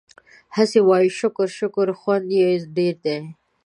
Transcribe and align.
هسې 0.55 0.79
وايو 0.89 1.15
شکر 1.19 1.47
شکر 1.59 1.87
خوند 1.99 2.27
يې 2.37 2.47
ډېر 2.75 2.95
دی 3.05 3.19